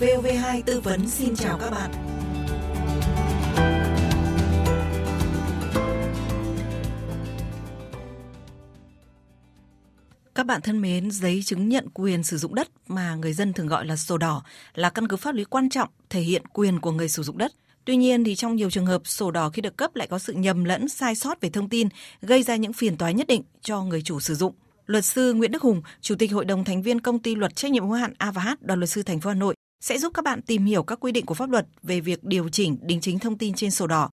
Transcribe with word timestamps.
VOV2 0.00 0.62
tư 0.66 0.80
vấn 0.80 1.08
xin 1.08 1.36
chào 1.36 1.58
các 1.58 1.70
bạn. 1.70 1.90
Các 10.34 10.46
bạn 10.46 10.60
thân 10.60 10.80
mến, 10.80 11.10
giấy 11.10 11.42
chứng 11.44 11.68
nhận 11.68 11.88
quyền 11.94 12.22
sử 12.22 12.36
dụng 12.36 12.54
đất 12.54 12.68
mà 12.88 13.14
người 13.14 13.32
dân 13.32 13.52
thường 13.52 13.66
gọi 13.66 13.86
là 13.86 13.96
sổ 13.96 14.18
đỏ 14.18 14.42
là 14.74 14.90
căn 14.90 15.08
cứ 15.08 15.16
pháp 15.16 15.34
lý 15.34 15.44
quan 15.44 15.68
trọng 15.70 15.88
thể 16.10 16.20
hiện 16.20 16.42
quyền 16.46 16.80
của 16.80 16.92
người 16.92 17.08
sử 17.08 17.22
dụng 17.22 17.38
đất. 17.38 17.52
Tuy 17.84 17.96
nhiên 17.96 18.24
thì 18.24 18.34
trong 18.34 18.56
nhiều 18.56 18.70
trường 18.70 18.86
hợp 18.86 19.02
sổ 19.04 19.30
đỏ 19.30 19.50
khi 19.50 19.62
được 19.62 19.76
cấp 19.76 19.96
lại 19.96 20.08
có 20.08 20.18
sự 20.18 20.32
nhầm 20.32 20.64
lẫn 20.64 20.88
sai 20.88 21.14
sót 21.14 21.40
về 21.40 21.50
thông 21.50 21.68
tin, 21.68 21.88
gây 22.22 22.42
ra 22.42 22.56
những 22.56 22.72
phiền 22.72 22.96
toái 22.96 23.14
nhất 23.14 23.26
định 23.26 23.42
cho 23.62 23.82
người 23.82 24.02
chủ 24.02 24.20
sử 24.20 24.34
dụng. 24.34 24.54
Luật 24.86 25.04
sư 25.04 25.34
Nguyễn 25.34 25.52
Đức 25.52 25.62
Hùng, 25.62 25.82
Chủ 26.00 26.14
tịch 26.14 26.32
Hội 26.32 26.44
đồng 26.44 26.64
thành 26.64 26.82
viên 26.82 27.00
công 27.00 27.18
ty 27.18 27.34
luật 27.34 27.56
trách 27.56 27.70
nhiệm 27.70 27.84
hữu 27.84 27.92
hạn 27.92 28.12
A 28.18 28.30
và 28.30 28.42
H, 28.42 28.48
Đoàn 28.60 28.80
luật 28.80 28.90
sư 28.90 29.02
thành 29.02 29.20
phố 29.20 29.30
Hà 29.30 29.34
Nội 29.34 29.54
sẽ 29.80 29.98
giúp 29.98 30.14
các 30.14 30.24
bạn 30.24 30.42
tìm 30.42 30.64
hiểu 30.64 30.82
các 30.82 31.00
quy 31.00 31.12
định 31.12 31.26
của 31.26 31.34
pháp 31.34 31.50
luật 31.50 31.66
về 31.82 32.00
việc 32.00 32.24
điều 32.24 32.48
chỉnh 32.48 32.78
đính 32.82 33.00
chính 33.00 33.18
thông 33.18 33.38
tin 33.38 33.54
trên 33.54 33.70
sổ 33.70 33.86
đỏ. 33.86 34.10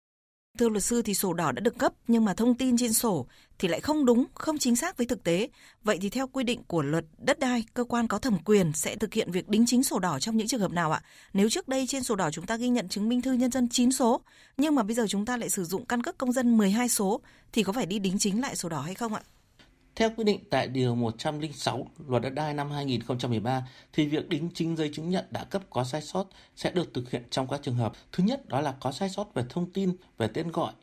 Thưa 0.57 0.69
luật 0.69 0.83
sư 0.83 1.01
thì 1.01 1.13
sổ 1.13 1.33
đỏ 1.33 1.51
đã 1.51 1.59
được 1.59 1.77
cấp 1.77 1.93
nhưng 2.07 2.25
mà 2.25 2.33
thông 2.33 2.55
tin 2.55 2.77
trên 2.77 2.93
sổ 2.93 3.27
thì 3.59 3.67
lại 3.67 3.79
không 3.79 4.05
đúng, 4.05 4.25
không 4.33 4.57
chính 4.57 4.75
xác 4.75 4.97
với 4.97 5.07
thực 5.07 5.23
tế. 5.23 5.49
Vậy 5.83 5.97
thì 6.01 6.09
theo 6.09 6.27
quy 6.27 6.43
định 6.43 6.63
của 6.67 6.81
luật 6.81 7.05
đất 7.17 7.39
đai, 7.39 7.63
cơ 7.73 7.83
quan 7.83 8.07
có 8.07 8.19
thẩm 8.19 8.37
quyền 8.45 8.73
sẽ 8.73 8.95
thực 8.95 9.13
hiện 9.13 9.31
việc 9.31 9.49
đính 9.49 9.65
chính 9.65 9.83
sổ 9.83 9.99
đỏ 9.99 10.19
trong 10.19 10.37
những 10.37 10.47
trường 10.47 10.61
hợp 10.61 10.71
nào 10.71 10.91
ạ? 10.91 11.01
Nếu 11.33 11.49
trước 11.49 11.67
đây 11.67 11.87
trên 11.87 12.03
sổ 12.03 12.15
đỏ 12.15 12.31
chúng 12.31 12.45
ta 12.45 12.55
ghi 12.55 12.69
nhận 12.69 12.89
chứng 12.89 13.09
minh 13.09 13.21
thư 13.21 13.33
nhân 13.33 13.51
dân 13.51 13.69
9 13.69 13.91
số, 13.91 14.21
nhưng 14.57 14.75
mà 14.75 14.83
bây 14.83 14.95
giờ 14.95 15.05
chúng 15.09 15.25
ta 15.25 15.37
lại 15.37 15.49
sử 15.49 15.63
dụng 15.63 15.85
căn 15.85 16.03
cước 16.03 16.17
công 16.17 16.31
dân 16.31 16.57
12 16.57 16.89
số 16.89 17.21
thì 17.51 17.63
có 17.63 17.73
phải 17.73 17.85
đi 17.85 17.99
đính 17.99 18.19
chính 18.19 18.41
lại 18.41 18.55
sổ 18.55 18.69
đỏ 18.69 18.81
hay 18.81 18.95
không 18.95 19.13
ạ? 19.13 19.21
Theo 19.97 20.09
quy 20.17 20.23
định 20.23 20.39
tại 20.49 20.67
Điều 20.67 20.95
106 20.95 21.87
Luật 22.07 22.23
Đất 22.23 22.29
đai 22.29 22.53
năm 22.53 22.71
2013, 22.71 23.67
thì 23.93 24.07
việc 24.07 24.29
đính 24.29 24.49
chính 24.53 24.75
giấy 24.75 24.89
chứng 24.93 25.09
nhận 25.09 25.25
đã 25.31 25.43
cấp 25.43 25.61
có 25.69 25.83
sai 25.83 26.01
sót 26.01 26.25
sẽ 26.55 26.71
được 26.71 26.93
thực 26.93 27.11
hiện 27.11 27.23
trong 27.29 27.47
các 27.47 27.59
trường 27.63 27.75
hợp. 27.75 27.93
Thứ 28.11 28.23
nhất 28.23 28.47
đó 28.47 28.61
là 28.61 28.75
có 28.79 28.91
sai 28.91 29.09
sót 29.09 29.33
về 29.33 29.43
thông 29.49 29.71
tin, 29.71 29.95
về 30.17 30.27
tên 30.27 30.51
gọi, 30.51 30.73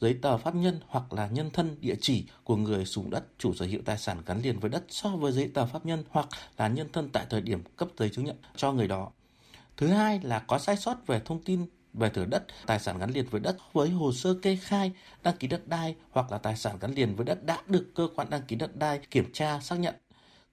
giấy 0.00 0.18
tờ 0.22 0.38
pháp 0.38 0.54
nhân 0.54 0.80
hoặc 0.86 1.12
là 1.12 1.26
nhân 1.26 1.50
thân 1.50 1.76
địa 1.80 1.94
chỉ 2.00 2.24
của 2.44 2.56
người 2.56 2.84
sử 2.84 2.92
dụng 2.92 3.10
đất 3.10 3.24
chủ 3.38 3.54
sở 3.54 3.66
hữu 3.66 3.80
tài 3.84 3.98
sản 3.98 4.22
gắn 4.26 4.42
liền 4.42 4.58
với 4.58 4.70
đất 4.70 4.84
so 4.88 5.08
với 5.08 5.32
giấy 5.32 5.50
tờ 5.54 5.66
pháp 5.66 5.86
nhân 5.86 6.04
hoặc 6.10 6.28
là 6.58 6.68
nhân 6.68 6.88
thân 6.92 7.08
tại 7.12 7.26
thời 7.30 7.40
điểm 7.40 7.62
cấp 7.76 7.88
giấy 7.98 8.10
chứng 8.10 8.24
nhận 8.24 8.36
cho 8.56 8.72
người 8.72 8.88
đó. 8.88 9.10
Thứ 9.76 9.86
hai 9.86 10.20
là 10.22 10.38
có 10.38 10.58
sai 10.58 10.76
sót 10.76 11.06
về 11.06 11.20
thông 11.24 11.42
tin 11.42 11.66
về 11.94 12.08
thửa 12.08 12.24
đất, 12.24 12.44
tài 12.66 12.78
sản 12.78 12.98
gắn 12.98 13.10
liền 13.10 13.26
với 13.30 13.40
đất 13.40 13.56
với 13.72 13.90
hồ 13.90 14.12
sơ 14.12 14.34
kê 14.42 14.56
khai, 14.56 14.92
đăng 15.22 15.36
ký 15.36 15.48
đất 15.48 15.68
đai 15.68 15.94
hoặc 16.10 16.32
là 16.32 16.38
tài 16.38 16.56
sản 16.56 16.76
gắn 16.80 16.94
liền 16.94 17.16
với 17.16 17.24
đất 17.24 17.44
đã 17.44 17.58
được 17.66 17.86
cơ 17.94 18.08
quan 18.16 18.30
đăng 18.30 18.42
ký 18.42 18.56
đất 18.56 18.76
đai 18.76 18.98
kiểm 19.10 19.32
tra 19.32 19.60
xác 19.60 19.76
nhận. 19.76 19.94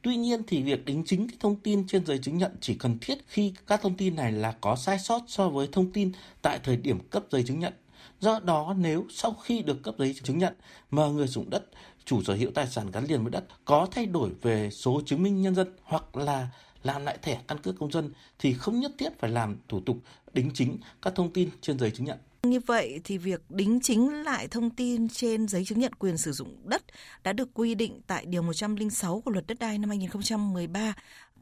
Tuy 0.01 0.15
nhiên 0.15 0.43
thì 0.47 0.63
việc 0.63 0.85
đính 0.85 1.03
chính 1.05 1.27
cái 1.27 1.37
thông 1.39 1.55
tin 1.55 1.87
trên 1.87 2.05
giấy 2.05 2.17
chứng 2.17 2.37
nhận 2.37 2.51
chỉ 2.61 2.75
cần 2.75 2.97
thiết 3.01 3.17
khi 3.27 3.53
các 3.67 3.81
thông 3.81 3.97
tin 3.97 4.15
này 4.15 4.31
là 4.31 4.55
có 4.61 4.75
sai 4.75 4.99
sót 4.99 5.21
so 5.27 5.49
với 5.49 5.69
thông 5.71 5.91
tin 5.91 6.11
tại 6.41 6.59
thời 6.63 6.77
điểm 6.77 6.99
cấp 7.09 7.23
giấy 7.31 7.43
chứng 7.43 7.59
nhận. 7.59 7.73
Do 8.19 8.39
đó 8.39 8.75
nếu 8.77 9.05
sau 9.09 9.33
khi 9.43 9.61
được 9.61 9.83
cấp 9.83 9.95
giấy 9.97 10.15
chứng 10.23 10.37
nhận 10.37 10.53
mà 10.91 11.07
người 11.07 11.27
sử 11.27 11.33
dụng 11.33 11.49
đất, 11.49 11.63
chủ 12.05 12.23
sở 12.23 12.33
hữu 12.33 12.51
tài 12.51 12.67
sản 12.67 12.91
gắn 12.91 13.05
liền 13.05 13.23
với 13.23 13.31
đất 13.31 13.43
có 13.65 13.87
thay 13.91 14.05
đổi 14.05 14.29
về 14.41 14.69
số 14.69 15.01
chứng 15.05 15.23
minh 15.23 15.41
nhân 15.41 15.55
dân 15.55 15.67
hoặc 15.83 16.17
là 16.17 16.47
làm 16.83 17.05
lại 17.05 17.17
thẻ 17.21 17.41
căn 17.47 17.57
cước 17.57 17.75
công 17.79 17.91
dân 17.91 18.09
thì 18.39 18.53
không 18.53 18.79
nhất 18.79 18.91
thiết 18.97 19.19
phải 19.19 19.29
làm 19.29 19.57
thủ 19.69 19.79
tục 19.79 19.97
đính 20.33 20.51
chính 20.53 20.77
các 21.01 21.13
thông 21.15 21.33
tin 21.33 21.49
trên 21.61 21.79
giấy 21.79 21.91
chứng 21.91 22.05
nhận. 22.05 22.17
Như 22.43 22.59
vậy 22.59 23.01
thì 23.03 23.17
việc 23.17 23.41
đính 23.49 23.79
chính 23.83 24.23
lại 24.23 24.47
thông 24.47 24.69
tin 24.69 25.09
trên 25.09 25.47
giấy 25.47 25.65
chứng 25.65 25.79
nhận 25.79 25.93
quyền 25.93 26.17
sử 26.17 26.31
dụng 26.31 26.55
đất 26.63 26.83
đã 27.23 27.33
được 27.33 27.49
quy 27.53 27.75
định 27.75 28.01
tại 28.07 28.25
Điều 28.25 28.41
106 28.41 29.21
của 29.21 29.31
Luật 29.31 29.47
Đất 29.47 29.59
đai 29.59 29.77
năm 29.77 29.89
2013. 29.89 30.93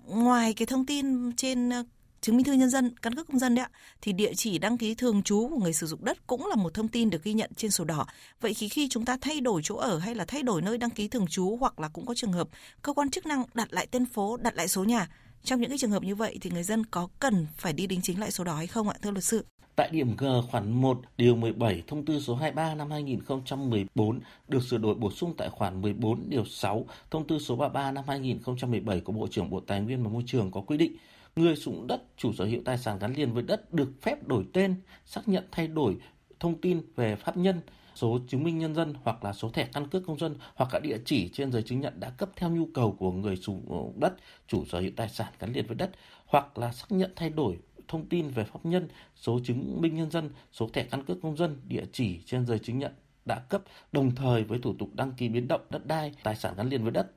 Ngoài 0.05 0.53
cái 0.53 0.65
thông 0.65 0.85
tin 0.85 1.35
trên 1.35 1.69
ờ, 1.69 1.83
chứng 2.21 2.37
minh 2.37 2.45
thư 2.45 2.53
nhân 2.53 2.69
dân, 2.69 2.95
căn 3.01 3.15
cước 3.15 3.27
công 3.27 3.39
dân 3.39 3.55
đấy 3.55 3.65
ạ, 3.65 3.77
thì 4.01 4.13
địa 4.13 4.33
chỉ 4.33 4.57
đăng 4.57 4.77
ký 4.77 4.95
thường 4.95 5.23
trú 5.23 5.49
của 5.49 5.57
người 5.57 5.73
sử 5.73 5.87
dụng 5.87 6.05
đất 6.05 6.27
cũng 6.27 6.45
là 6.45 6.55
một 6.55 6.73
thông 6.73 6.87
tin 6.87 7.09
được 7.09 7.23
ghi 7.23 7.33
nhận 7.33 7.51
trên 7.55 7.71
sổ 7.71 7.83
đỏ. 7.83 8.05
Vậy 8.41 8.53
khi 8.53 8.69
khi 8.69 8.87
chúng 8.89 9.05
ta 9.05 9.17
thay 9.21 9.41
đổi 9.41 9.61
chỗ 9.63 9.75
ở 9.75 9.97
hay 9.97 10.15
là 10.15 10.25
thay 10.25 10.43
đổi 10.43 10.61
nơi 10.61 10.77
đăng 10.77 10.89
ký 10.89 11.07
thường 11.07 11.27
trú 11.27 11.57
hoặc 11.59 11.79
là 11.79 11.87
cũng 11.87 12.05
có 12.05 12.13
trường 12.13 12.33
hợp 12.33 12.49
cơ 12.81 12.93
quan 12.93 13.11
chức 13.11 13.25
năng 13.25 13.43
đặt 13.53 13.73
lại 13.73 13.87
tên 13.91 14.05
phố, 14.05 14.37
đặt 14.37 14.55
lại 14.55 14.67
số 14.67 14.83
nhà 14.83 15.07
trong 15.43 15.61
những 15.61 15.69
cái 15.69 15.77
trường 15.77 15.91
hợp 15.91 16.03
như 16.03 16.15
vậy 16.15 16.37
thì 16.41 16.49
người 16.49 16.63
dân 16.63 16.85
có 16.85 17.07
cần 17.19 17.47
phải 17.55 17.73
đi 17.73 17.87
đính 17.87 18.01
chính 18.01 18.19
lại 18.19 18.31
số 18.31 18.43
đó 18.43 18.55
hay 18.55 18.67
không 18.67 18.89
ạ 18.89 18.95
thưa 19.01 19.11
luật 19.11 19.23
sư? 19.23 19.45
Tại 19.75 19.89
điểm 19.91 20.15
G 20.17 20.25
khoản 20.51 20.71
1 20.71 21.01
điều 21.17 21.35
17 21.35 21.83
thông 21.87 22.05
tư 22.05 22.19
số 22.19 22.35
23 22.35 22.75
năm 22.75 22.91
2014 22.91 24.19
được 24.47 24.63
sửa 24.63 24.77
đổi 24.77 24.95
bổ 24.95 25.11
sung 25.11 25.33
tại 25.37 25.49
khoản 25.49 25.81
14 25.81 26.29
điều 26.29 26.45
6 26.45 26.85
thông 27.11 27.27
tư 27.27 27.39
số 27.39 27.55
33 27.55 27.91
năm 27.91 28.03
2017 28.07 28.99
của 28.99 29.13
Bộ 29.13 29.27
trưởng 29.31 29.49
Bộ 29.49 29.59
Tài 29.59 29.81
nguyên 29.81 30.03
và 30.03 30.09
Môi 30.09 30.23
trường 30.25 30.51
có 30.51 30.61
quy 30.61 30.77
định 30.77 30.95
người 31.35 31.55
sử 31.55 31.61
dụng 31.61 31.87
đất 31.87 32.01
chủ 32.17 32.33
sở 32.33 32.45
hữu 32.45 32.61
tài 32.65 32.77
sản 32.77 32.99
gắn 32.99 33.13
liền 33.13 33.33
với 33.33 33.43
đất 33.43 33.73
được 33.73 34.01
phép 34.01 34.27
đổi 34.27 34.45
tên, 34.53 34.75
xác 35.05 35.27
nhận 35.27 35.43
thay 35.51 35.67
đổi 35.67 35.97
thông 36.39 36.61
tin 36.61 36.81
về 36.95 37.15
pháp 37.15 37.37
nhân 37.37 37.61
số 37.99 38.19
chứng 38.27 38.43
minh 38.43 38.59
nhân 38.59 38.75
dân 38.75 38.93
hoặc 39.03 39.23
là 39.23 39.33
số 39.33 39.49
thẻ 39.49 39.67
căn 39.73 39.87
cước 39.87 40.03
công 40.07 40.19
dân 40.19 40.35
hoặc 40.55 40.73
là 40.73 40.79
địa 40.79 40.97
chỉ 41.05 41.29
trên 41.33 41.51
giấy 41.51 41.63
chứng 41.63 41.79
nhận 41.79 41.99
đã 41.99 42.09
cấp 42.09 42.29
theo 42.35 42.49
nhu 42.49 42.65
cầu 42.73 42.95
của 42.99 43.11
người 43.11 43.37
chủ 43.37 43.59
đất, 43.95 44.13
chủ 44.47 44.65
sở 44.65 44.79
hữu 44.79 44.91
tài 44.95 45.09
sản 45.09 45.33
gắn 45.39 45.53
liền 45.53 45.67
với 45.67 45.75
đất 45.75 45.91
hoặc 46.25 46.57
là 46.57 46.71
xác 46.71 46.91
nhận 46.91 47.11
thay 47.15 47.29
đổi 47.29 47.57
thông 47.87 48.05
tin 48.05 48.29
về 48.29 48.43
pháp 48.43 48.65
nhân, 48.65 48.87
số 49.15 49.39
chứng 49.43 49.81
minh 49.81 49.95
nhân 49.95 50.11
dân, 50.11 50.29
số 50.51 50.69
thẻ 50.73 50.83
căn 50.83 51.03
cước 51.05 51.17
công 51.21 51.37
dân, 51.37 51.57
địa 51.67 51.85
chỉ 51.91 52.19
trên 52.25 52.45
giấy 52.45 52.59
chứng 52.59 52.79
nhận 52.79 52.91
đã 53.25 53.39
cấp 53.39 53.61
đồng 53.91 54.15
thời 54.15 54.43
với 54.43 54.59
thủ 54.59 54.73
tục 54.79 54.89
đăng 54.93 55.11
ký 55.11 55.29
biến 55.29 55.47
động 55.47 55.61
đất 55.69 55.87
đai, 55.87 56.13
tài 56.23 56.35
sản 56.35 56.53
gắn 56.57 56.69
liền 56.69 56.83
với 56.83 56.91
đất. 56.91 57.11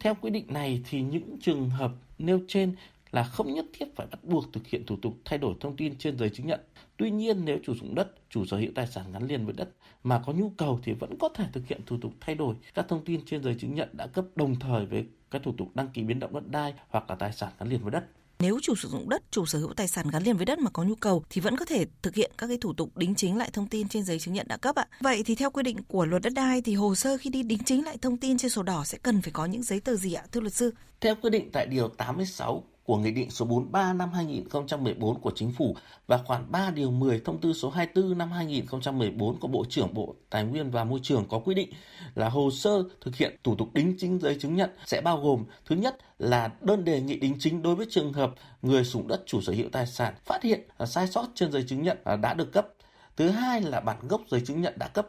Theo 0.00 0.14
quy 0.14 0.30
định 0.30 0.44
này 0.48 0.82
thì 0.90 1.02
những 1.02 1.36
trường 1.40 1.70
hợp 1.70 1.92
nêu 2.18 2.40
trên 2.48 2.74
là 3.10 3.22
không 3.22 3.54
nhất 3.54 3.66
thiết 3.72 3.96
phải 3.96 4.06
bắt 4.06 4.24
buộc 4.24 4.52
thực 4.52 4.66
hiện 4.66 4.86
thủ 4.86 4.96
tục 5.02 5.14
thay 5.24 5.38
đổi 5.38 5.54
thông 5.60 5.76
tin 5.76 5.98
trên 5.98 6.18
giấy 6.18 6.30
chứng 6.30 6.46
nhận. 6.46 6.60
Tuy 6.96 7.10
nhiên 7.10 7.44
nếu 7.44 7.58
chủ 7.64 7.74
sử 7.74 7.80
dụng 7.80 7.94
đất, 7.94 8.08
chủ 8.30 8.46
sở 8.46 8.56
hữu 8.56 8.72
tài 8.74 8.86
sản 8.86 9.12
gắn 9.12 9.26
liền 9.26 9.44
với 9.44 9.54
đất 9.54 9.68
mà 10.02 10.22
có 10.26 10.32
nhu 10.32 10.50
cầu 10.50 10.80
thì 10.82 10.92
vẫn 10.92 11.18
có 11.18 11.28
thể 11.28 11.44
thực 11.52 11.66
hiện 11.66 11.80
thủ 11.86 11.96
tục 12.00 12.12
thay 12.20 12.34
đổi 12.34 12.54
các 12.74 12.88
thông 12.88 13.04
tin 13.04 13.20
trên 13.26 13.42
giấy 13.42 13.56
chứng 13.60 13.74
nhận 13.74 13.88
đã 13.92 14.06
cấp 14.06 14.24
đồng 14.34 14.54
thời 14.58 14.86
với 14.86 15.06
các 15.30 15.42
thủ 15.42 15.54
tục 15.58 15.68
đăng 15.74 15.88
ký 15.88 16.02
biến 16.02 16.18
động 16.18 16.34
đất 16.34 16.48
đai 16.48 16.74
hoặc 16.88 17.10
là 17.10 17.16
tài 17.16 17.32
sản 17.32 17.52
gắn 17.58 17.68
liền 17.68 17.82
với 17.82 17.90
đất. 17.90 18.04
Nếu 18.40 18.58
chủ 18.62 18.74
sử 18.74 18.88
dụng 18.88 19.08
đất, 19.08 19.22
chủ 19.30 19.46
sở 19.46 19.58
hữu 19.58 19.74
tài 19.74 19.88
sản 19.88 20.06
gắn 20.12 20.22
liền 20.22 20.36
với 20.36 20.46
đất 20.46 20.58
mà 20.58 20.70
có 20.70 20.82
nhu 20.82 20.94
cầu 20.94 21.22
thì 21.30 21.40
vẫn 21.40 21.56
có 21.56 21.64
thể 21.64 21.86
thực 22.02 22.14
hiện 22.14 22.30
các 22.38 22.46
cái 22.46 22.58
thủ 22.60 22.72
tục 22.72 22.96
đính 22.96 23.14
chính 23.14 23.36
lại 23.36 23.50
thông 23.52 23.68
tin 23.68 23.88
trên 23.88 24.04
giấy 24.04 24.18
chứng 24.18 24.34
nhận 24.34 24.48
đã 24.48 24.56
cấp 24.56 24.76
ạ. 24.76 24.86
Vậy 25.00 25.22
thì 25.26 25.34
theo 25.34 25.50
quy 25.50 25.62
định 25.62 25.76
của 25.88 26.06
luật 26.06 26.22
đất 26.22 26.32
đai 26.32 26.62
thì 26.62 26.74
hồ 26.74 26.94
sơ 26.94 27.16
khi 27.16 27.30
đi 27.30 27.42
đính 27.42 27.58
chính 27.64 27.84
lại 27.84 27.96
thông 28.02 28.16
tin 28.16 28.38
trên 28.38 28.50
sổ 28.50 28.62
đỏ 28.62 28.84
sẽ 28.84 28.98
cần 29.02 29.22
phải 29.22 29.32
có 29.32 29.46
những 29.46 29.62
giấy 29.62 29.80
tờ 29.80 29.96
gì 29.96 30.12
ạ 30.12 30.24
thưa 30.32 30.40
luật 30.40 30.54
sư? 30.54 30.74
Theo 31.00 31.14
quy 31.22 31.30
định 31.30 31.50
tại 31.52 31.66
điều 31.66 31.88
86 31.88 32.64
của 32.88 32.96
Nghị 32.96 33.10
định 33.10 33.30
số 33.30 33.44
43 33.44 33.92
năm 33.92 34.12
2014 34.12 35.20
của 35.20 35.30
Chính 35.34 35.52
phủ 35.52 35.76
và 36.06 36.18
khoản 36.18 36.52
3 36.52 36.70
điều 36.70 36.90
10 36.90 37.20
thông 37.20 37.40
tư 37.40 37.52
số 37.52 37.70
24 37.70 38.18
năm 38.18 38.32
2014 38.32 39.40
của 39.40 39.48
Bộ 39.48 39.64
trưởng 39.68 39.94
Bộ 39.94 40.14
Tài 40.30 40.44
nguyên 40.44 40.70
và 40.70 40.84
Môi 40.84 41.00
trường 41.02 41.28
có 41.28 41.38
quy 41.38 41.54
định 41.54 41.70
là 42.14 42.28
hồ 42.28 42.50
sơ 42.50 42.84
thực 43.00 43.16
hiện 43.16 43.36
thủ 43.44 43.54
tục 43.54 43.68
đính 43.74 43.94
chính 43.98 44.18
giấy 44.18 44.36
chứng 44.40 44.56
nhận 44.56 44.70
sẽ 44.86 45.00
bao 45.00 45.20
gồm, 45.20 45.44
thứ 45.66 45.76
nhất 45.76 45.96
là 46.18 46.50
đơn 46.60 46.84
đề 46.84 47.00
nghị 47.00 47.18
đính 47.18 47.36
chính 47.38 47.62
đối 47.62 47.74
với 47.74 47.86
trường 47.90 48.12
hợp 48.12 48.34
người 48.62 48.84
sử 48.84 48.90
dụng 48.90 49.08
đất 49.08 49.22
chủ 49.26 49.40
sở 49.40 49.52
hữu 49.52 49.68
tài 49.72 49.86
sản 49.86 50.14
phát 50.24 50.42
hiện 50.42 50.60
à, 50.78 50.86
sai 50.86 51.06
sót 51.06 51.26
trên 51.34 51.52
giấy 51.52 51.64
chứng 51.68 51.82
nhận 51.82 51.98
à, 52.04 52.16
đã 52.16 52.34
được 52.34 52.52
cấp. 52.52 52.68
Thứ 53.16 53.28
hai 53.28 53.60
là 53.60 53.80
bản 53.80 54.08
gốc 54.08 54.20
giấy 54.28 54.40
chứng 54.46 54.62
nhận 54.62 54.74
đã 54.78 54.88
cấp 54.88 55.08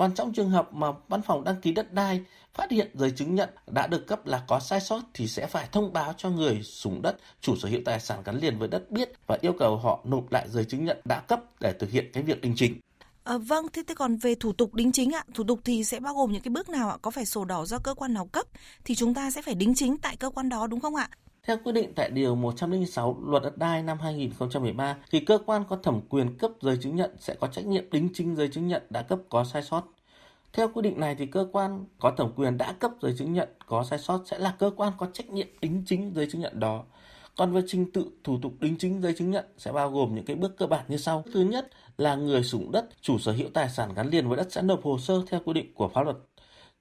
còn 0.00 0.14
trong 0.14 0.32
trường 0.32 0.50
hợp 0.50 0.74
mà 0.74 0.86
văn 1.08 1.22
phòng 1.22 1.44
đăng 1.44 1.60
ký 1.60 1.72
đất 1.72 1.92
đai 1.92 2.20
phát 2.54 2.70
hiện 2.70 2.90
giấy 2.94 3.10
chứng 3.16 3.34
nhận 3.34 3.48
đã 3.74 3.86
được 3.86 4.06
cấp 4.06 4.26
là 4.26 4.42
có 4.48 4.60
sai 4.60 4.80
sót 4.80 5.00
thì 5.14 5.26
sẽ 5.28 5.46
phải 5.46 5.68
thông 5.72 5.92
báo 5.92 6.14
cho 6.16 6.30
người 6.30 6.62
sủng 6.62 7.02
đất, 7.02 7.16
chủ 7.40 7.56
sở 7.56 7.68
hữu 7.68 7.80
tài 7.84 8.00
sản 8.00 8.22
gắn 8.24 8.38
liền 8.38 8.58
với 8.58 8.68
đất 8.68 8.90
biết 8.90 9.12
và 9.26 9.38
yêu 9.40 9.52
cầu 9.58 9.76
họ 9.76 10.00
nộp 10.04 10.32
lại 10.32 10.48
giấy 10.48 10.64
chứng 10.64 10.84
nhận 10.84 11.00
đã 11.04 11.20
cấp 11.20 11.40
để 11.60 11.72
thực 11.72 11.90
hiện 11.90 12.10
cái 12.12 12.22
việc 12.22 12.40
đính 12.40 12.52
chính. 12.56 12.80
À, 13.24 13.38
vâng, 13.38 13.66
thế, 13.72 13.82
thế 13.86 13.94
còn 13.94 14.16
về 14.16 14.34
thủ 14.34 14.52
tục 14.52 14.74
đính 14.74 14.92
chính 14.92 15.14
ạ, 15.14 15.24
thủ 15.34 15.44
tục 15.44 15.60
thì 15.64 15.84
sẽ 15.84 16.00
bao 16.00 16.14
gồm 16.14 16.32
những 16.32 16.42
cái 16.42 16.50
bước 16.50 16.68
nào 16.68 16.90
ạ? 16.90 16.96
Có 17.02 17.10
phải 17.10 17.26
sổ 17.26 17.44
đỏ 17.44 17.64
do 17.64 17.78
cơ 17.78 17.94
quan 17.94 18.14
nào 18.14 18.26
cấp 18.26 18.46
thì 18.84 18.94
chúng 18.94 19.14
ta 19.14 19.30
sẽ 19.30 19.42
phải 19.42 19.54
đính 19.54 19.74
chính 19.74 19.96
tại 19.98 20.16
cơ 20.16 20.30
quan 20.30 20.48
đó 20.48 20.66
đúng 20.66 20.80
không 20.80 20.96
ạ? 20.96 21.10
Theo 21.42 21.56
quy 21.64 21.72
định 21.72 21.92
tại 21.94 22.10
Điều 22.10 22.34
106 22.34 23.16
Luật 23.26 23.42
Đất 23.42 23.58
đai 23.58 23.82
năm 23.82 23.98
2013, 23.98 24.96
thì 25.10 25.20
cơ 25.20 25.38
quan 25.46 25.64
có 25.68 25.76
thẩm 25.76 26.00
quyền 26.08 26.38
cấp 26.38 26.50
giấy 26.60 26.78
chứng 26.82 26.96
nhận 26.96 27.10
sẽ 27.18 27.34
có 27.34 27.46
trách 27.46 27.66
nhiệm 27.66 27.90
đính 27.90 28.08
chính 28.14 28.36
giấy 28.36 28.48
chứng 28.48 28.68
nhận 28.68 28.82
đã 28.90 29.02
cấp 29.02 29.18
có 29.28 29.44
sai 29.44 29.62
sót. 29.62 29.82
Theo 30.52 30.68
quy 30.68 30.82
định 30.82 31.00
này 31.00 31.14
thì 31.14 31.26
cơ 31.26 31.46
quan 31.52 31.84
có 31.98 32.10
thẩm 32.10 32.32
quyền 32.36 32.58
đã 32.58 32.72
cấp 32.72 32.90
giấy 33.02 33.14
chứng 33.18 33.32
nhận 33.32 33.48
có 33.66 33.84
sai 33.84 33.98
sót 33.98 34.22
sẽ 34.26 34.38
là 34.38 34.54
cơ 34.58 34.70
quan 34.76 34.92
có 34.98 35.06
trách 35.12 35.30
nhiệm 35.30 35.46
đính 35.60 35.82
chính 35.86 36.12
giấy 36.14 36.28
chứng 36.30 36.40
nhận 36.40 36.60
đó. 36.60 36.84
Còn 37.36 37.52
về 37.52 37.60
trình 37.66 37.92
tự 37.92 38.10
thủ 38.24 38.38
tục 38.42 38.52
đính 38.60 38.76
chính 38.78 39.02
giấy 39.02 39.14
chứng 39.18 39.30
nhận 39.30 39.44
sẽ 39.58 39.72
bao 39.72 39.90
gồm 39.90 40.14
những 40.14 40.24
cái 40.24 40.36
bước 40.36 40.56
cơ 40.56 40.66
bản 40.66 40.84
như 40.88 40.96
sau. 40.96 41.24
Thứ 41.32 41.40
nhất 41.40 41.70
là 41.98 42.14
người 42.14 42.42
sử 42.42 42.58
dụng 42.58 42.72
đất, 42.72 42.88
chủ 43.00 43.18
sở 43.18 43.32
hữu 43.32 43.48
tài 43.54 43.68
sản 43.68 43.94
gắn 43.94 44.08
liền 44.08 44.28
với 44.28 44.36
đất 44.36 44.52
sẽ 44.52 44.62
nộp 44.62 44.84
hồ 44.84 44.98
sơ 44.98 45.22
theo 45.30 45.40
quy 45.44 45.52
định 45.52 45.74
của 45.74 45.88
pháp 45.88 46.02
luật 46.02 46.16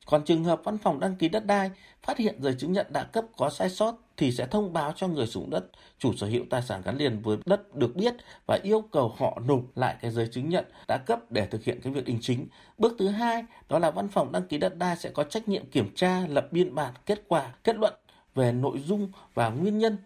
còn 0.06 0.26
trường 0.26 0.44
hợp 0.44 0.62
văn 0.64 0.78
phòng 0.78 1.00
đăng 1.00 1.16
ký 1.16 1.30
đất 1.30 1.46
đai 1.46 1.72
phát 2.04 2.18
hiện 2.18 2.36
giấy 2.42 2.56
chứng 2.60 2.74
nhận 2.74 2.88
đã 2.90 3.04
cấp 3.04 3.26
có 3.38 3.50
sai 3.50 3.70
sót 3.70 3.96
thì 4.18 4.32
sẽ 4.32 4.48
thông 4.48 4.74
báo 4.74 4.94
cho 4.96 5.08
người 5.08 5.28
sử 5.28 5.32
dụng 5.32 5.50
đất, 5.50 5.66
chủ 6.00 6.14
sở 6.14 6.28
hữu 6.28 6.46
tài 6.50 6.62
sản 6.62 6.82
gắn 6.86 6.98
liền 6.98 7.22
với 7.22 7.38
đất 7.46 7.76
được 7.76 7.96
biết 7.96 8.14
và 8.48 8.60
yêu 8.64 8.82
cầu 8.92 9.16
họ 9.18 9.40
nộp 9.46 9.62
lại 9.76 9.96
cái 10.02 10.12
giấy 10.12 10.28
chứng 10.32 10.50
nhận 10.50 10.66
đã 10.88 10.98
cấp 10.98 11.32
để 11.32 11.46
thực 11.46 11.64
hiện 11.64 11.82
cái 11.82 11.94
việc 11.94 12.06
đính 12.06 12.18
chính. 12.22 12.48
Bước 12.78 12.96
thứ 13.00 13.08
hai 13.08 13.44
đó 13.70 13.80
là 13.80 13.92
văn 13.92 14.08
phòng 14.08 14.32
đăng 14.32 14.48
ký 14.48 14.58
đất 14.58 14.78
đai 14.78 14.98
sẽ 14.98 15.10
có 15.10 15.24
trách 15.24 15.48
nhiệm 15.48 15.66
kiểm 15.66 15.96
tra, 15.96 16.28
lập 16.28 16.48
biên 16.52 16.76
bản, 16.76 16.94
kết 17.06 17.24
quả, 17.28 17.54
kết 17.64 17.76
luận 17.76 17.94
về 18.36 18.52
nội 18.52 18.80
dung 18.86 19.12
và 19.34 19.50
nguyên 19.50 19.78
nhân 19.78 19.98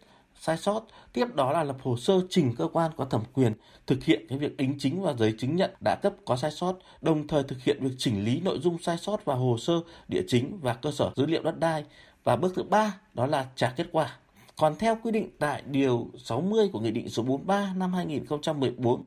sai 0.44 0.58
sót. 0.58 0.82
Tiếp 1.14 1.36
đó 1.36 1.52
là 1.52 1.64
lập 1.64 1.78
hồ 1.82 1.98
sơ 1.98 2.22
trình 2.30 2.56
cơ 2.58 2.68
quan 2.74 2.92
có 2.98 3.06
thẩm 3.06 3.22
quyền 3.34 3.54
thực 3.88 4.04
hiện 4.04 4.26
cái 4.30 4.38
việc 4.38 4.58
đính 4.58 4.76
chính 4.80 5.02
và 5.02 5.14
giấy 5.14 5.34
chứng 5.38 5.56
nhận 5.56 5.72
đã 5.84 5.96
cấp 6.02 6.14
có 6.26 6.36
sai 6.36 6.52
sót, 6.52 6.74
đồng 7.02 7.28
thời 7.28 7.44
thực 7.44 7.64
hiện 7.64 7.78
việc 7.82 7.96
chỉnh 7.98 8.26
lý 8.26 8.40
nội 8.40 8.60
dung 8.60 8.78
sai 8.82 8.98
sót 8.98 9.26
vào 9.26 9.38
hồ 9.38 9.58
sơ 9.58 9.74
địa 10.08 10.22
chính 10.28 10.60
và 10.62 10.74
cơ 10.74 10.92
sở 10.92 11.12
dữ 11.16 11.26
liệu 11.26 11.44
đất 11.44 11.60
đai. 11.60 11.84
Và 12.24 12.36
bước 12.36 12.54
thứ 12.56 12.64
ba 12.64 13.00
đó 13.14 13.26
là 13.26 13.46
trả 13.56 13.70
kết 13.70 13.88
quả. 13.92 14.18
Còn 14.58 14.76
theo 14.76 14.98
quy 15.04 15.12
định 15.12 15.30
tại 15.40 15.64
Điều 15.66 16.08
60 16.18 16.70
của 16.74 16.80
Nghị 16.80 16.92
định 16.92 17.10
số 17.10 17.24
43 17.24 17.74
năm 17.76 17.94
2014 17.94 19.04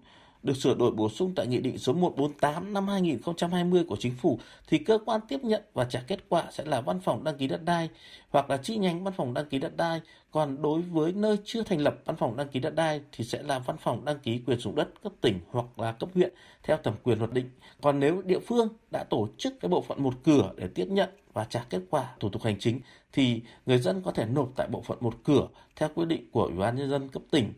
được 0.46 0.56
sửa 0.56 0.74
đổi 0.74 0.90
bổ 0.90 1.08
sung 1.08 1.32
tại 1.36 1.46
Nghị 1.46 1.60
định 1.60 1.78
số 1.78 1.92
148 1.92 2.72
năm 2.72 2.88
2020 2.88 3.84
của 3.84 3.96
Chính 3.96 4.14
phủ 4.14 4.38
thì 4.68 4.78
cơ 4.78 4.98
quan 5.06 5.20
tiếp 5.28 5.40
nhận 5.44 5.62
và 5.74 5.84
trả 5.84 6.00
kết 6.00 6.18
quả 6.28 6.44
sẽ 6.50 6.64
là 6.64 6.80
văn 6.80 7.00
phòng 7.00 7.24
đăng 7.24 7.36
ký 7.36 7.46
đất 7.46 7.64
đai 7.64 7.88
hoặc 8.30 8.50
là 8.50 8.56
chi 8.56 8.76
nhánh 8.76 9.04
văn 9.04 9.14
phòng 9.16 9.34
đăng 9.34 9.46
ký 9.46 9.58
đất 9.58 9.76
đai. 9.76 10.00
Còn 10.30 10.62
đối 10.62 10.82
với 10.82 11.12
nơi 11.12 11.36
chưa 11.44 11.62
thành 11.62 11.80
lập 11.80 11.98
văn 12.04 12.16
phòng 12.16 12.36
đăng 12.36 12.48
ký 12.48 12.60
đất 12.60 12.74
đai 12.74 13.00
thì 13.12 13.24
sẽ 13.24 13.42
là 13.42 13.58
văn 13.58 13.76
phòng 13.76 14.04
đăng 14.04 14.18
ký 14.18 14.40
quyền 14.46 14.58
sử 14.58 14.62
dụng 14.62 14.74
đất 14.74 14.88
cấp 15.02 15.12
tỉnh 15.20 15.40
hoặc 15.50 15.78
là 15.78 15.92
cấp 15.92 16.08
huyện 16.14 16.32
theo 16.62 16.76
thẩm 16.76 16.94
quyền 17.02 17.18
luật 17.18 17.32
định. 17.32 17.50
Còn 17.82 18.00
nếu 18.00 18.22
địa 18.22 18.40
phương 18.46 18.68
đã 18.90 19.04
tổ 19.10 19.28
chức 19.38 19.60
cái 19.60 19.68
bộ 19.68 19.82
phận 19.82 20.02
một 20.02 20.14
cửa 20.24 20.52
để 20.56 20.68
tiếp 20.74 20.86
nhận 20.88 21.08
và 21.32 21.44
trả 21.44 21.64
kết 21.70 21.80
quả 21.90 22.14
thủ 22.20 22.28
tục 22.28 22.42
hành 22.42 22.58
chính 22.58 22.80
thì 23.12 23.40
người 23.66 23.78
dân 23.78 24.02
có 24.02 24.10
thể 24.10 24.24
nộp 24.24 24.48
tại 24.56 24.68
bộ 24.68 24.80
phận 24.80 24.98
một 25.00 25.14
cửa 25.24 25.48
theo 25.76 25.88
quy 25.94 26.04
định 26.04 26.30
của 26.30 26.42
Ủy 26.42 26.56
ban 26.56 26.76
nhân 26.76 26.90
dân 26.90 27.08
cấp 27.08 27.22
tỉnh. 27.30 27.52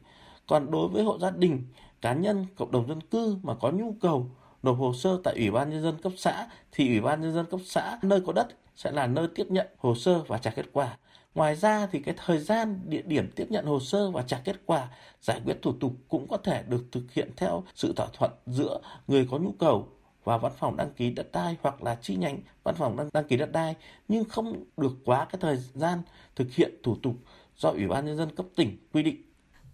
Còn 0.47 0.71
đối 0.71 0.89
với 0.89 1.05
hộ 1.05 1.19
gia 1.19 1.31
đình 1.31 1.63
cá 2.03 2.13
nhân, 2.13 2.47
cộng 2.57 2.71
đồng 2.71 2.89
dân 2.89 3.01
cư 3.01 3.37
mà 3.43 3.55
có 3.55 3.71
nhu 3.71 3.95
cầu 4.01 4.31
nộp 4.63 4.79
hồ 4.79 4.93
sơ 4.95 5.21
tại 5.25 5.35
Ủy 5.35 5.51
ban 5.51 5.71
Nhân 5.71 5.83
dân 5.83 5.97
cấp 6.03 6.13
xã 6.17 6.47
thì 6.73 6.89
Ủy 6.89 7.01
ban 7.01 7.21
Nhân 7.21 7.35
dân 7.35 7.47
cấp 7.51 7.61
xã 7.65 7.99
nơi 8.03 8.21
có 8.27 8.33
đất 8.33 8.49
sẽ 8.77 8.91
là 8.91 9.07
nơi 9.07 9.29
tiếp 9.35 9.47
nhận 9.51 9.67
hồ 9.79 9.95
sơ 9.95 10.23
và 10.23 10.39
trả 10.39 10.51
kết 10.51 10.67
quả. 10.73 10.99
Ngoài 11.35 11.57
ra 11.57 11.87
thì 11.87 12.01
cái 12.01 12.15
thời 12.27 12.39
gian, 12.39 12.81
địa 12.85 13.03
điểm 13.03 13.31
tiếp 13.37 13.47
nhận 13.51 13.67
hồ 13.67 13.81
sơ 13.81 14.11
và 14.11 14.23
trả 14.23 14.39
kết 14.45 14.57
quả, 14.67 14.89
giải 15.21 15.41
quyết 15.45 15.63
thủ 15.63 15.73
tục 15.81 15.93
cũng 16.09 16.29
có 16.29 16.37
thể 16.37 16.63
được 16.69 16.85
thực 16.93 17.13
hiện 17.13 17.31
theo 17.37 17.65
sự 17.75 17.93
thỏa 17.97 18.07
thuận 18.13 18.31
giữa 18.47 18.81
người 19.07 19.29
có 19.31 19.39
nhu 19.39 19.53
cầu 19.53 19.89
và 20.25 20.39
văn 20.39 20.53
phòng 20.59 20.77
đăng 20.77 20.93
ký 20.93 21.11
đất 21.11 21.33
đai 21.33 21.57
hoặc 21.63 21.83
là 21.83 21.95
chi 21.95 22.17
nhánh 22.17 22.39
văn 22.63 22.75
phòng 22.75 22.97
đăng, 22.97 23.09
đăng 23.13 23.25
ký 23.25 23.37
đất 23.37 23.53
đai 23.53 23.75
nhưng 24.09 24.25
không 24.25 24.65
được 24.77 24.93
quá 25.05 25.25
cái 25.25 25.39
thời 25.41 25.57
gian 25.57 26.03
thực 26.37 26.53
hiện 26.53 26.75
thủ 26.83 26.97
tục 27.03 27.15
do 27.57 27.69
Ủy 27.69 27.89
ban 27.89 28.07
nhân 28.07 28.17
dân 28.17 28.35
cấp 28.37 28.47
tỉnh 28.57 28.77
quy 28.93 29.03
định 29.03 29.23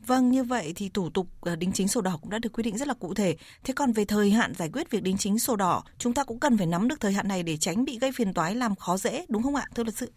Vâng, 0.06 0.30
như 0.30 0.44
vậy 0.44 0.72
thì 0.76 0.88
thủ 0.88 1.10
tục 1.10 1.26
ờ, 1.40 1.56
đính 1.56 1.72
chính 1.72 1.88
sổ 1.88 2.00
đỏ 2.00 2.18
cũng 2.22 2.30
đã 2.30 2.38
được 2.38 2.52
quy 2.52 2.62
định 2.62 2.76
rất 2.76 2.88
là 2.88 2.94
cụ 2.94 3.14
thể. 3.14 3.36
Thế 3.64 3.74
còn 3.74 3.92
về 3.92 4.04
thời 4.04 4.30
hạn 4.30 4.52
giải 4.54 4.70
quyết 4.72 4.90
việc 4.90 5.02
đính 5.02 5.16
chính 5.16 5.38
sổ 5.38 5.56
đỏ, 5.56 5.82
chúng 5.98 6.14
ta 6.14 6.24
cũng 6.24 6.38
cần 6.38 6.58
phải 6.58 6.66
nắm 6.66 6.88
được 6.88 7.00
thời 7.00 7.12
hạn 7.12 7.28
này 7.28 7.42
để 7.42 7.56
tránh 7.56 7.84
bị 7.84 7.98
gây 7.98 8.12
phiền 8.12 8.34
toái 8.34 8.54
làm 8.54 8.74
khó 8.74 8.96
dễ, 8.96 9.24
đúng 9.28 9.42
không 9.42 9.54
ạ, 9.54 9.66
thưa 9.74 9.84
luật 9.84 9.94
sư? 9.94 10.10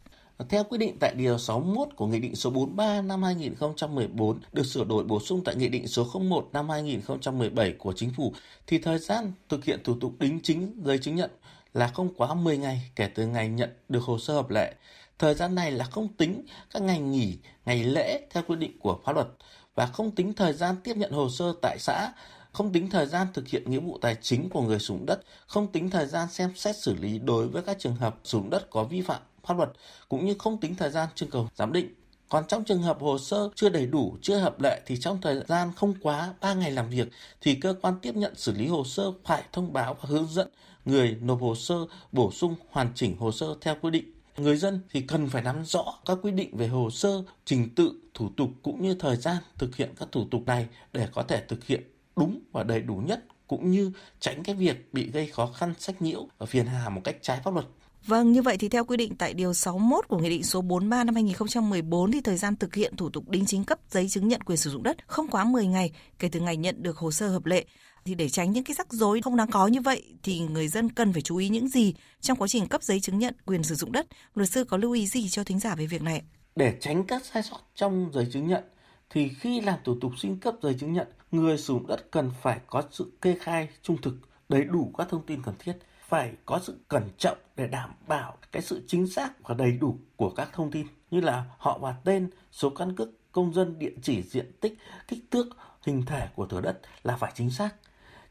Theo 0.50 0.64
quy 0.64 0.78
định 0.78 0.98
tại 1.00 1.14
Điều 1.16 1.38
61 1.38 1.88
của 1.96 2.08
Nghị 2.08 2.20
định 2.20 2.36
số 2.36 2.50
43 2.50 3.02
năm 3.02 3.24
2014 3.24 4.40
được 4.54 4.66
sửa 4.66 4.84
đổi 4.84 5.04
bổ 5.04 5.20
sung 5.20 5.42
tại 5.46 5.56
Nghị 5.56 5.70
định 5.70 5.88
số 5.88 6.08
01 6.20 6.50
năm 6.54 6.70
2017 6.70 7.72
của 7.72 7.94
Chính 7.94 8.14
phủ, 8.14 8.34
thì 8.68 8.78
thời 8.78 9.00
gian 9.00 9.32
thực 9.50 9.66
hiện 9.66 9.80
thủ 9.84 9.96
tục 10.02 10.14
đính 10.20 10.40
chính 10.44 10.82
giấy 10.86 10.98
chứng 10.98 11.16
nhận 11.16 11.32
là 11.74 11.88
không 11.88 12.14
quá 12.18 12.34
10 12.34 12.58
ngày 12.58 12.92
kể 12.96 13.08
từ 13.16 13.28
ngày 13.28 13.50
nhận 13.50 13.70
được 13.90 14.04
hồ 14.04 14.20
sơ 14.20 14.34
hợp 14.34 14.50
lệ. 14.50 14.74
Thời 15.20 15.34
gian 15.34 15.56
này 15.56 15.72
là 15.72 15.86
không 15.86 16.08
tính 16.08 16.46
các 16.74 16.82
ngày 16.82 17.00
nghỉ, 17.00 17.38
ngày 17.66 17.84
lễ 17.84 18.28
theo 18.32 18.44
quy 18.48 18.56
định 18.56 18.80
của 18.80 19.00
pháp 19.06 19.16
luật 19.16 19.28
và 19.78 19.86
không 19.86 20.12
tính 20.12 20.34
thời 20.34 20.54
gian 20.54 20.76
tiếp 20.84 20.98
nhận 20.98 21.12
hồ 21.12 21.30
sơ 21.30 21.54
tại 21.62 21.78
xã, 21.80 22.12
không 22.52 22.74
tính 22.74 22.90
thời 22.90 23.06
gian 23.06 23.28
thực 23.34 23.48
hiện 23.48 23.72
nghĩa 23.72 23.80
vụ 23.80 23.98
tài 24.02 24.16
chính 24.22 24.50
của 24.50 24.62
người 24.62 24.80
sử 24.80 24.86
dụng 24.86 25.06
đất, 25.06 25.22
không 25.48 25.68
tính 25.68 25.90
thời 25.90 26.06
gian 26.06 26.28
xem 26.32 26.52
xét 26.56 26.76
xử 26.76 26.96
lý 26.96 27.20
đối 27.20 27.48
với 27.48 27.64
các 27.64 27.80
trường 27.80 27.96
hợp 27.96 28.16
sử 28.24 28.38
dụng 28.38 28.50
đất 28.50 28.70
có 28.70 28.84
vi 28.84 29.02
phạm 29.02 29.22
pháp 29.44 29.58
luật, 29.58 29.70
cũng 30.10 30.26
như 30.26 30.36
không 30.40 30.60
tính 30.60 30.76
thời 30.76 30.90
gian 30.90 31.10
trưng 31.16 31.30
cầu 31.30 31.50
giám 31.56 31.74
định. 31.74 31.94
Còn 32.30 32.44
trong 32.48 32.64
trường 32.64 32.82
hợp 32.82 32.98
hồ 33.00 33.18
sơ 33.18 33.50
chưa 33.56 33.70
đầy 33.70 33.86
đủ, 33.86 34.18
chưa 34.22 34.38
hợp 34.38 34.62
lệ 34.62 34.82
thì 34.86 34.98
trong 34.98 35.22
thời 35.22 35.42
gian 35.48 35.72
không 35.76 35.94
quá 36.02 36.34
3 36.42 36.54
ngày 36.54 36.72
làm 36.72 36.90
việc 36.90 37.08
thì 37.42 37.56
cơ 37.56 37.76
quan 37.82 38.00
tiếp 38.02 38.16
nhận 38.16 38.36
xử 38.36 38.52
lý 38.52 38.68
hồ 38.68 38.84
sơ 38.84 39.12
phải 39.26 39.44
thông 39.52 39.74
báo 39.74 39.94
và 39.94 40.10
hướng 40.10 40.28
dẫn 40.28 40.48
người 40.86 41.18
nộp 41.22 41.42
hồ 41.42 41.56
sơ 41.56 41.76
bổ 42.12 42.32
sung 42.32 42.56
hoàn 42.70 42.92
chỉnh 42.96 43.18
hồ 43.18 43.32
sơ 43.32 43.56
theo 43.62 43.76
quy 43.82 43.92
định 43.92 44.17
người 44.38 44.58
dân 44.58 44.80
thì 44.90 45.02
cần 45.02 45.30
phải 45.30 45.42
nắm 45.42 45.66
rõ 45.66 45.94
các 46.06 46.18
quy 46.22 46.32
định 46.32 46.58
về 46.58 46.68
hồ 46.68 46.90
sơ, 46.90 47.24
trình 47.46 47.70
tự, 47.76 47.92
thủ 48.14 48.30
tục 48.38 48.50
cũng 48.64 48.82
như 48.82 48.96
thời 48.96 49.16
gian 49.16 49.38
thực 49.58 49.76
hiện 49.76 49.94
các 50.00 50.10
thủ 50.12 50.28
tục 50.32 50.44
này 50.46 50.68
để 50.94 51.08
có 51.12 51.24
thể 51.24 51.44
thực 51.48 51.66
hiện 51.66 51.82
đúng 52.16 52.40
và 52.52 52.64
đầy 52.64 52.82
đủ 52.82 52.96
nhất 52.96 53.24
cũng 53.48 53.72
như 53.72 53.92
tránh 54.20 54.44
cái 54.44 54.56
việc 54.56 54.94
bị 54.94 55.12
gây 55.12 55.28
khó 55.28 55.46
khăn 55.46 55.74
sách 55.80 56.02
nhiễu 56.02 56.28
và 56.38 56.46
phiền 56.46 56.66
hà 56.66 56.90
một 56.90 57.02
cách 57.04 57.16
trái 57.22 57.40
pháp 57.44 57.54
luật. 57.54 57.66
Vâng, 58.06 58.32
như 58.32 58.42
vậy 58.42 58.58
thì 58.58 58.70
theo 58.70 58.86
quy 58.86 58.98
định 58.98 59.16
tại 59.16 59.34
Điều 59.34 59.54
61 59.54 60.08
của 60.08 60.20
Nghị 60.20 60.30
định 60.30 60.44
số 60.44 60.62
43 60.62 61.04
năm 61.04 61.16
2014 61.16 62.12
thì 62.12 62.22
thời 62.22 62.38
gian 62.38 62.56
thực 62.56 62.76
hiện 62.76 62.96
thủ 62.96 63.10
tục 63.10 63.30
đính 63.30 63.46
chính 63.46 63.64
cấp 63.64 63.80
giấy 63.90 64.10
chứng 64.10 64.28
nhận 64.28 64.42
quyền 64.42 64.58
sử 64.58 64.70
dụng 64.70 64.84
đất 64.84 65.08
không 65.08 65.28
quá 65.28 65.44
10 65.44 65.66
ngày 65.68 65.92
kể 66.20 66.30
từ 66.32 66.40
ngày 66.40 66.58
nhận 66.58 66.84
được 66.84 66.98
hồ 66.98 67.12
sơ 67.12 67.30
hợp 67.30 67.46
lệ. 67.46 67.66
Thì 68.08 68.16
để 68.16 68.30
tránh 68.30 68.52
những 68.52 68.64
cái 68.64 68.76
rắc 68.76 68.88
rối 68.94 69.22
không 69.22 69.36
đáng 69.36 69.52
có 69.52 69.68
như 69.68 69.82
vậy 69.82 70.04
thì 70.24 70.40
người 70.40 70.68
dân 70.68 70.90
cần 70.92 71.14
phải 71.14 71.22
chú 71.22 71.38
ý 71.38 71.50
những 71.50 71.68
gì 71.68 71.94
trong 72.22 72.38
quá 72.38 72.48
trình 72.48 72.68
cấp 72.68 72.84
giấy 72.84 73.00
chứng 73.00 73.20
nhận 73.20 73.36
quyền 73.46 73.64
sử 73.64 73.76
dụng 73.76 73.92
đất. 73.92 74.08
Luật 74.34 74.50
sư 74.50 74.64
có 74.64 74.78
lưu 74.78 74.92
ý 74.92 75.08
gì 75.08 75.30
cho 75.30 75.44
thính 75.44 75.60
giả 75.60 75.76
về 75.76 75.86
việc 75.86 76.02
này? 76.02 76.22
Để 76.56 76.78
tránh 76.82 77.04
các 77.04 77.26
sai 77.26 77.44
sót 77.44 77.58
trong 77.76 78.10
giấy 78.14 78.28
chứng 78.34 78.48
nhận 78.48 78.64
thì 79.10 79.30
khi 79.40 79.62
làm 79.62 79.80
thủ 79.84 79.98
tục 80.02 80.12
xin 80.18 80.40
cấp 80.40 80.56
giấy 80.62 80.76
chứng 80.80 80.94
nhận, 80.94 81.08
người 81.32 81.58
sử 81.58 81.64
dụng 81.64 81.88
đất 81.88 82.12
cần 82.12 82.32
phải 82.42 82.60
có 82.68 82.84
sự 82.92 83.12
kê 83.22 83.36
khai 83.40 83.70
trung 83.82 84.02
thực, 84.02 84.16
đầy 84.50 84.64
đủ 84.64 84.94
các 84.98 85.08
thông 85.10 85.26
tin 85.26 85.42
cần 85.44 85.56
thiết 85.60 85.78
phải 86.08 86.32
có 86.46 86.60
sự 86.64 86.78
cẩn 86.88 87.04
trọng 87.18 87.38
để 87.56 87.68
đảm 87.68 87.90
bảo 88.08 88.38
cái 88.52 88.62
sự 88.62 88.84
chính 88.88 89.08
xác 89.08 89.44
và 89.44 89.56
đầy 89.56 89.72
đủ 89.72 89.98
của 90.16 90.30
các 90.30 90.50
thông 90.54 90.72
tin 90.72 90.88
như 91.12 91.22
là 91.22 91.46
họ 91.58 91.78
và 91.82 91.96
tên, 92.04 92.30
số 92.52 92.70
căn 92.70 92.96
cước 92.96 93.10
công 93.32 93.54
dân, 93.54 93.80
địa 93.80 93.94
chỉ, 94.02 94.24
diện 94.24 94.52
tích, 94.62 94.78
kích 95.08 95.26
thước, 95.32 95.48
hình 95.86 96.04
thể 96.06 96.28
của 96.36 96.46
thửa 96.46 96.62
đất 96.62 96.80
là 97.04 97.18
phải 97.18 97.32
chính 97.36 97.50
xác. 97.50 97.70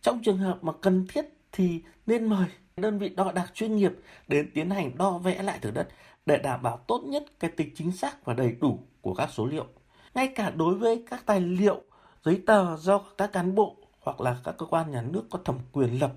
Trong 0.06 0.22
trường 0.22 0.38
hợp 0.38 0.64
mà 0.64 0.72
cần 0.80 1.06
thiết 1.08 1.24
thì 1.52 1.80
nên 2.06 2.24
mời 2.24 2.46
đơn 2.76 2.98
vị 2.98 3.08
đo 3.08 3.32
đạc 3.32 3.50
chuyên 3.54 3.76
nghiệp 3.76 3.92
đến 4.28 4.50
tiến 4.54 4.70
hành 4.70 4.98
đo 4.98 5.18
vẽ 5.18 5.42
lại 5.42 5.58
thửa 5.62 5.70
đất 5.70 5.88
để 6.26 6.38
đảm 6.38 6.62
bảo 6.62 6.76
tốt 6.76 7.02
nhất 7.04 7.24
cái 7.40 7.50
tính 7.50 7.70
chính 7.74 7.92
xác 7.92 8.24
và 8.24 8.34
đầy 8.34 8.56
đủ 8.60 8.78
của 9.00 9.14
các 9.14 9.30
số 9.32 9.46
liệu. 9.46 9.66
Ngay 10.14 10.28
cả 10.28 10.50
đối 10.50 10.74
với 10.74 11.04
các 11.10 11.26
tài 11.26 11.40
liệu, 11.40 11.82
giấy 12.24 12.42
tờ 12.46 12.76
do 12.76 12.98
các 13.18 13.32
cán 13.32 13.54
bộ 13.54 13.76
hoặc 14.00 14.20
là 14.20 14.36
các 14.44 14.54
cơ 14.58 14.66
quan 14.66 14.90
nhà 14.92 15.02
nước 15.02 15.24
có 15.30 15.38
thẩm 15.44 15.58
quyền 15.72 16.00
lập 16.00 16.12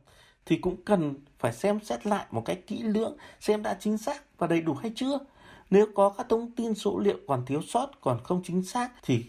thì 0.45 0.57
cũng 0.57 0.83
cần 0.85 1.13
phải 1.39 1.53
xem 1.53 1.79
xét 1.83 2.07
lại 2.07 2.25
một 2.31 2.41
cách 2.45 2.59
kỹ 2.67 2.83
lưỡng 2.83 3.17
xem 3.39 3.63
đã 3.63 3.77
chính 3.79 3.97
xác 3.97 4.37
và 4.37 4.47
đầy 4.47 4.61
đủ 4.61 4.73
hay 4.73 4.91
chưa. 4.95 5.19
Nếu 5.69 5.87
có 5.95 6.09
các 6.09 6.25
thông 6.29 6.51
tin 6.51 6.73
số 6.73 6.99
liệu 6.99 7.17
còn 7.27 7.45
thiếu 7.45 7.61
sót, 7.61 8.01
còn 8.01 8.19
không 8.23 8.41
chính 8.43 8.63
xác 8.63 8.91
thì 9.03 9.25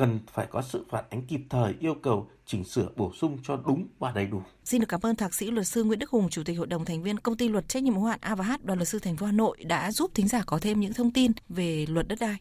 cần 0.00 0.18
phải 0.32 0.46
có 0.50 0.62
sự 0.62 0.84
phản 0.90 1.04
ánh 1.10 1.22
kịp 1.22 1.40
thời 1.50 1.74
yêu 1.80 1.94
cầu 2.02 2.28
chỉnh 2.46 2.64
sửa 2.64 2.88
bổ 2.96 3.12
sung 3.14 3.38
cho 3.42 3.56
đúng 3.66 3.86
và 3.98 4.12
đầy 4.12 4.26
đủ. 4.26 4.42
Xin 4.64 4.80
được 4.80 4.86
cảm 4.88 5.00
ơn 5.02 5.16
thạc 5.16 5.34
sĩ 5.34 5.50
luật 5.50 5.66
sư 5.66 5.84
Nguyễn 5.84 5.98
Đức 5.98 6.10
Hùng, 6.10 6.28
chủ 6.30 6.42
tịch 6.44 6.58
hội 6.58 6.66
đồng 6.66 6.84
thành 6.84 7.02
viên 7.02 7.18
công 7.18 7.36
ty 7.36 7.48
luật 7.48 7.68
trách 7.68 7.82
nhiệm 7.82 7.94
hữu 7.94 8.04
hạn 8.04 8.18
A 8.22 8.34
và 8.34 8.44
H 8.44 8.52
đoàn 8.62 8.78
luật 8.78 8.88
sư 8.88 8.98
thành 8.98 9.16
phố 9.16 9.26
Hà 9.26 9.32
Nội 9.32 9.56
đã 9.64 9.92
giúp 9.92 10.10
thính 10.14 10.28
giả 10.28 10.42
có 10.46 10.58
thêm 10.58 10.80
những 10.80 10.92
thông 10.92 11.10
tin 11.10 11.32
về 11.48 11.86
luật 11.88 12.08
đất 12.08 12.18
đai. 12.20 12.36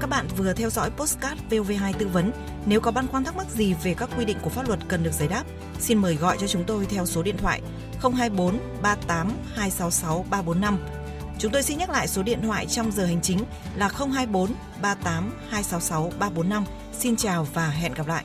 Các 0.00 0.10
bạn 0.10 0.26
vừa 0.36 0.52
theo 0.52 0.70
dõi 0.70 0.90
postcard 0.90 1.40
VOV2 1.50 1.92
tư 1.98 2.08
vấn. 2.08 2.32
Nếu 2.66 2.80
có 2.80 2.90
băn 2.90 3.06
khoăn 3.06 3.24
thắc 3.24 3.36
mắc 3.36 3.46
gì 3.50 3.74
về 3.84 3.94
các 3.94 4.10
quy 4.18 4.24
định 4.24 4.36
của 4.42 4.50
pháp 4.50 4.68
luật 4.68 4.80
cần 4.88 5.02
được 5.02 5.12
giải 5.12 5.28
đáp, 5.28 5.44
xin 5.78 5.98
mời 5.98 6.14
gọi 6.14 6.36
cho 6.40 6.46
chúng 6.46 6.64
tôi 6.66 6.86
theo 6.86 7.06
số 7.06 7.22
điện 7.22 7.36
thoại 7.36 7.62
024 8.02 8.58
38 8.82 9.28
266 9.54 10.26
345. 10.30 11.03
Chúng 11.38 11.52
tôi 11.52 11.62
xin 11.62 11.78
nhắc 11.78 11.90
lại 11.90 12.08
số 12.08 12.22
điện 12.22 12.42
thoại 12.42 12.66
trong 12.66 12.92
giờ 12.92 13.06
hành 13.06 13.20
chính 13.20 13.38
là 13.74 13.88
024 13.88 14.50
38 14.82 15.32
266 15.50 16.12
345. 16.18 16.64
Xin 16.92 17.16
chào 17.16 17.46
và 17.54 17.68
hẹn 17.68 17.94
gặp 17.94 18.06
lại. 18.06 18.24